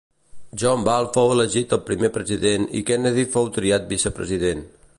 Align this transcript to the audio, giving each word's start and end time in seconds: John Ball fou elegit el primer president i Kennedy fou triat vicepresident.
John 0.61 0.81
Ball 0.85 1.09
fou 1.17 1.33
elegit 1.33 1.75
el 1.77 1.83
primer 1.89 2.09
president 2.15 2.65
i 2.79 2.81
Kennedy 2.89 3.27
fou 3.35 3.51
triat 3.59 3.87
vicepresident. 3.93 4.65